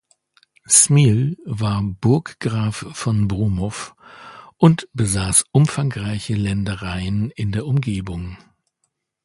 [0.67, 3.93] Smil war Burggraf von Brumov
[4.57, 8.35] und besaß umfangreiche Ländereien in der Umgebung.